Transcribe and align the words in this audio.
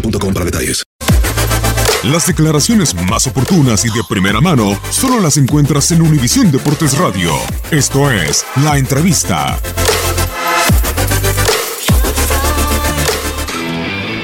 para 0.00 0.44
detalles. 0.44 0.84
Las 2.04 2.26
declaraciones 2.26 2.94
más 3.08 3.26
oportunas 3.26 3.84
y 3.84 3.88
de 3.88 4.02
primera 4.08 4.40
mano 4.40 4.78
solo 4.90 5.20
las 5.20 5.36
encuentras 5.38 5.90
en 5.90 6.02
Univisión 6.02 6.52
Deportes 6.52 6.96
Radio. 6.98 7.32
Esto 7.70 8.10
es 8.10 8.44
La 8.62 8.78
Entrevista. 8.78 9.58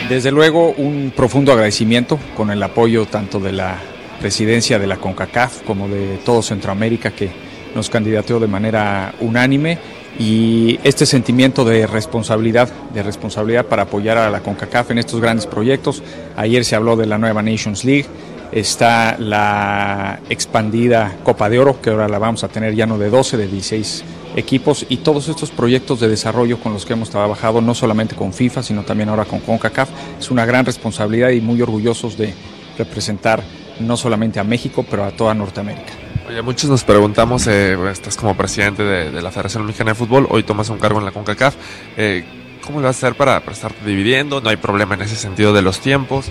Desde 0.09 0.31
luego, 0.31 0.73
un 0.73 1.13
profundo 1.17 1.53
agradecimiento 1.53 2.19
con 2.37 2.51
el 2.51 2.63
apoyo 2.63 3.07
tanto 3.07 3.41
de 3.41 3.53
la 3.53 3.79
presidencia 4.21 4.79
de 4.79 4.87
la 4.87 4.99
CONCACAF 4.99 5.63
como 5.63 5.89
de 5.89 6.19
todo 6.25 6.43
Centroamérica 6.43 7.11
que 7.11 7.31
nos 7.75 7.89
candidateó 7.89 8.39
de 8.39 8.47
manera 8.47 9.15
unánime 9.21 9.79
y 10.19 10.79
este 10.85 11.07
sentimiento 11.07 11.65
de 11.65 11.87
responsabilidad, 11.87 12.69
de 12.93 13.03
responsabilidad 13.03 13.67
para 13.67 13.83
apoyar 13.83 14.19
a 14.19 14.31
la 14.31 14.41
CONCACAF 14.41 14.91
en 14.91 14.99
estos 14.99 15.21
grandes 15.21 15.47
proyectos. 15.47 16.03
Ayer 16.37 16.65
se 16.65 16.77
habló 16.77 16.97
de 16.97 17.07
la 17.07 17.19
nueva 17.19 17.43
Nations 17.43 17.85
League, 17.85 18.07
está 18.53 19.17
la 19.19 20.21
expandida 20.29 21.17
Copa 21.25 21.49
de 21.49 21.59
Oro, 21.59 21.81
que 21.81 21.91
ahora 21.91 22.09
la 22.09 22.19
vamos 22.19 22.45
a 22.45 22.49
tener 22.49 22.75
ya 22.75 22.87
no 22.87 22.99
de 22.99 23.11
12, 23.11 23.37
de 23.37 23.47
16 23.47 24.05
equipos 24.37 24.87
y 24.89 24.99
todos 24.99 25.29
estos 25.29 25.51
proyectos 25.51 26.01
de 26.01 26.09
desarrollo 26.09 26.59
con 26.59 26.73
los 26.73 26.87
que 26.87 26.93
hemos 26.93 27.11
trabajado, 27.11 27.61
no 27.61 27.75
solamente 27.75 28.15
con 28.15 28.33
FIFA, 28.33 28.63
sino 28.63 28.83
también 28.83 29.09
ahora 29.09 29.25
con 29.25 29.41
CONCACAF. 29.41 29.89
Es 30.19 30.31
una 30.31 30.45
gran 30.45 30.65
responsabilidad 30.65 31.31
y 31.31 31.41
muy 31.41 31.61
orgullosos 31.63 32.17
de 32.17 32.35
representar 32.79 33.43
no 33.81 33.97
solamente 33.97 34.41
a 34.41 34.45
México, 34.45 34.85
pero 34.89 35.05
a 35.05 35.11
toda 35.11 35.35
Norteamérica. 35.35 36.12
Oye, 36.29 36.41
muchos 36.41 36.71
nos 36.71 36.85
preguntamos, 36.85 37.49
eh, 37.49 37.77
estás 37.91 38.17
como 38.17 38.37
presidente 38.37 38.85
de, 38.85 39.21
la 39.21 39.33
Federación 39.33 39.67
Mexicana 39.67 39.91
de 39.91 39.95
Fútbol, 39.97 40.29
hoy 40.31 40.45
tomas 40.45 40.69
un 40.69 40.79
cargo 40.79 41.01
en 41.01 41.05
la 41.05 41.11
CONCACAF. 41.11 41.57
Eh, 41.97 42.25
¿Cómo 42.65 42.81
lo 42.81 42.87
vas 42.87 42.97
a 42.97 43.07
hacer 43.07 43.17
para, 43.17 43.41
para 43.41 43.53
estarte 43.53 43.85
dividiendo? 43.85 44.41
¿No 44.41 44.49
hay 44.49 44.57
problema 44.57 44.95
en 44.95 45.03
ese 45.03 45.17
sentido 45.17 45.53
de 45.53 45.63
los 45.63 45.81
tiempos? 45.81 46.27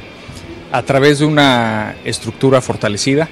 A 0.71 0.83
través 0.83 1.19
de 1.19 1.25
una 1.25 1.95
estructura 2.05 2.61
fortalecida, 2.61 3.27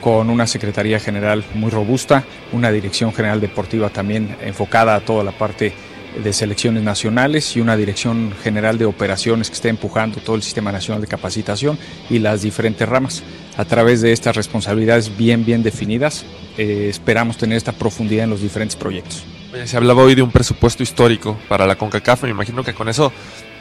con 0.00 0.28
una 0.28 0.48
Secretaría 0.48 0.98
General 0.98 1.44
muy 1.54 1.70
robusta, 1.70 2.24
una 2.50 2.72
Dirección 2.72 3.14
General 3.14 3.40
Deportiva 3.40 3.88
también 3.88 4.36
enfocada 4.42 4.96
a 4.96 5.00
toda 5.00 5.22
la 5.22 5.30
parte 5.30 5.72
de 6.20 6.32
selecciones 6.32 6.82
nacionales 6.82 7.56
y 7.56 7.60
una 7.60 7.76
Dirección 7.76 8.34
General 8.42 8.76
de 8.76 8.86
Operaciones 8.86 9.48
que 9.48 9.54
esté 9.54 9.68
empujando 9.68 10.20
todo 10.20 10.34
el 10.34 10.42
Sistema 10.42 10.72
Nacional 10.72 11.00
de 11.00 11.06
Capacitación 11.06 11.78
y 12.10 12.18
las 12.18 12.42
diferentes 12.42 12.88
ramas. 12.88 13.22
A 13.56 13.64
través 13.66 14.00
de 14.00 14.12
estas 14.12 14.34
responsabilidades 14.34 15.16
bien, 15.16 15.44
bien 15.44 15.62
definidas, 15.62 16.24
eh, 16.56 16.86
esperamos 16.88 17.36
tener 17.36 17.58
esta 17.58 17.72
profundidad 17.72 18.24
en 18.24 18.30
los 18.30 18.40
diferentes 18.40 18.76
proyectos. 18.76 19.24
Oye, 19.52 19.66
se 19.66 19.76
hablaba 19.76 20.02
hoy 20.02 20.14
de 20.14 20.22
un 20.22 20.30
presupuesto 20.30 20.82
histórico 20.82 21.36
para 21.48 21.66
la 21.66 21.76
CONCACAF, 21.76 22.22
me 22.22 22.30
imagino 22.30 22.64
que 22.64 22.72
con 22.72 22.88
eso, 22.88 23.12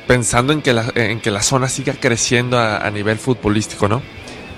pensando 0.08 0.54
en 0.54 0.62
que 0.62 0.72
la, 0.72 0.92
en 0.96 1.20
que 1.20 1.30
la 1.30 1.42
zona 1.42 1.68
siga 1.68 1.94
creciendo 2.00 2.58
a, 2.58 2.78
a 2.78 2.90
nivel 2.90 3.18
futbolístico, 3.18 3.90
¿no? 3.90 4.02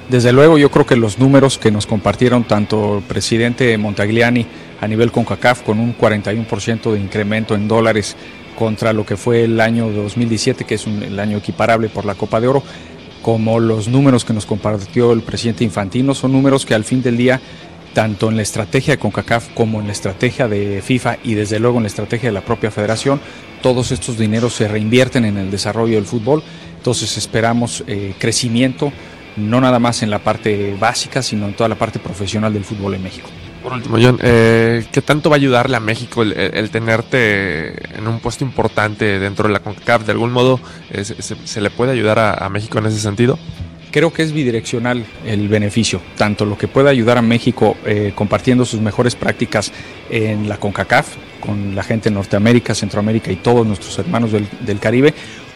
Desde 0.09 0.33
luego, 0.33 0.57
yo 0.57 0.69
creo 0.69 0.85
que 0.85 0.95
los 0.95 1.17
números 1.17 1.57
que 1.57 1.71
nos 1.71 1.87
compartieron 1.87 2.43
tanto 2.43 2.97
el 2.97 3.03
presidente 3.03 3.75
Montagliani 3.77 4.45
a 4.81 4.87
nivel 4.87 5.11
CONCACAF 5.11 5.63
con 5.63 5.79
un 5.79 5.97
41% 5.97 6.91
de 6.91 6.99
incremento 6.99 7.55
en 7.55 7.67
dólares 7.67 8.15
contra 8.57 8.93
lo 8.93 9.05
que 9.05 9.17
fue 9.17 9.45
el 9.45 9.59
año 9.59 9.89
2017, 9.89 10.65
que 10.65 10.75
es 10.75 10.85
un, 10.85 11.01
el 11.01 11.19
año 11.19 11.37
equiparable 11.37 11.89
por 11.89 12.05
la 12.05 12.15
Copa 12.15 12.39
de 12.39 12.47
Oro, 12.47 12.63
como 13.23 13.59
los 13.59 13.87
números 13.87 14.25
que 14.25 14.33
nos 14.33 14.45
compartió 14.45 15.13
el 15.13 15.21
presidente 15.21 15.63
Infantino, 15.63 16.13
son 16.13 16.33
números 16.33 16.65
que 16.65 16.75
al 16.75 16.83
fin 16.83 17.01
del 17.01 17.17
día, 17.17 17.41
tanto 17.93 18.29
en 18.29 18.35
la 18.35 18.41
estrategia 18.41 18.93
de 18.93 18.99
CONCACAF 18.99 19.49
como 19.55 19.79
en 19.79 19.87
la 19.87 19.93
estrategia 19.93 20.47
de 20.49 20.81
FIFA 20.83 21.17
y 21.23 21.33
desde 21.33 21.57
luego 21.57 21.77
en 21.77 21.83
la 21.83 21.87
estrategia 21.87 22.29
de 22.29 22.33
la 22.33 22.41
propia 22.41 22.69
federación, 22.69 23.21
todos 23.61 23.91
estos 23.93 24.17
dineros 24.17 24.53
se 24.53 24.67
reinvierten 24.67 25.23
en 25.23 25.37
el 25.37 25.49
desarrollo 25.49 25.95
del 25.95 26.05
fútbol. 26.05 26.43
Entonces 26.77 27.17
esperamos 27.17 27.85
eh, 27.87 28.13
crecimiento, 28.19 28.91
no 29.37 29.61
nada 29.61 29.79
más 29.79 30.03
en 30.03 30.09
la 30.09 30.19
parte 30.19 30.75
básica, 30.77 31.23
sino 31.23 31.47
en 31.47 31.53
toda 31.53 31.69
la 31.69 31.75
parte 31.75 31.99
profesional 31.99 32.53
del 32.53 32.65
fútbol 32.65 32.95
en 32.95 33.03
México. 33.03 33.29
Por 33.63 33.71
último, 33.71 33.97
John, 33.99 34.19
eh, 34.21 34.83
¿qué 34.91 35.01
tanto 35.01 35.29
va 35.29 35.37
a 35.37 35.39
ayudarle 35.39 35.77
a 35.77 35.79
México 35.79 36.21
el, 36.21 36.69
tenerte 36.69 37.97
en 37.97 38.07
un 38.07 38.19
puesto 38.19 38.43
importante 38.43 39.19
dentro 39.19 39.47
de 39.47 39.53
la 39.53 39.59
CONCACAF? 39.61 40.05
¿De 40.05 40.11
algún 40.11 40.33
modo 40.33 40.59
eh, 40.91 41.05
se, 41.05 41.61
le 41.61 41.69
puede 41.69 41.93
ayudar 41.93 42.19
a, 42.19 42.49
México 42.49 42.79
en 42.79 42.87
ese 42.87 42.99
sentido? 42.99 43.39
Creo 43.89 44.11
que 44.11 44.23
es 44.23 44.33
bidireccional 44.33 45.05
el 45.25 45.47
beneficio, 45.47 46.01
tanto 46.17 46.45
lo 46.45 46.57
que 46.57 46.67
puede 46.67 46.89
ayudar 46.89 47.17
a 47.17 47.21
México 47.21 47.77
eh, 47.85 48.11
compartiendo 48.13 48.65
sus 48.65 48.81
mejores 48.81 49.15
prácticas 49.15 49.71
en 50.09 50.49
la 50.49 50.57
CONCACAF, 50.57 51.15
con 51.39 51.73
la 51.73 51.83
gente 51.83 52.09
de 52.09 52.15
Norteamérica, 52.15 52.75
Centroamérica 52.75 53.31
y 53.31 53.37
todos 53.37 53.65
nuestros 53.65 53.97
hermanos 53.97 54.31
del 54.31 54.79
Caribe, 54.79 55.13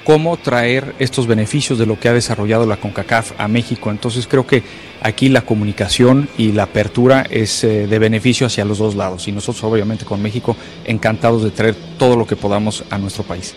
cómo 0.07 0.37
traer 0.37 0.95
estos 0.99 1.27
beneficios 1.27 1.77
de 1.77 1.85
lo 1.85 1.99
que 1.99 2.07
ha 2.07 2.13
desarrollado 2.13 2.65
la 2.65 2.77
CONCACAF 2.77 3.33
a 3.37 3.49
México. 3.49 3.91
Entonces 3.91 4.25
creo 4.25 4.47
que 4.47 4.63
aquí 5.01 5.27
la 5.27 5.41
comunicación 5.41 6.29
y 6.37 6.53
la 6.53 6.63
apertura 6.63 7.25
es 7.29 7.65
eh, 7.65 7.87
de 7.87 7.99
beneficio 7.99 8.47
hacia 8.47 8.63
los 8.63 8.77
dos 8.77 8.95
lados 8.95 9.27
y 9.27 9.33
nosotros 9.33 9.61
obviamente 9.65 10.05
con 10.05 10.21
México 10.21 10.55
encantados 10.85 11.43
de 11.43 11.51
traer 11.51 11.75
todo 11.99 12.15
lo 12.15 12.25
que 12.25 12.37
podamos 12.37 12.85
a 12.89 12.97
nuestro 12.97 13.25
país. 13.25 13.53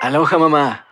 Aloha 0.00 0.38
mamá. 0.38 0.91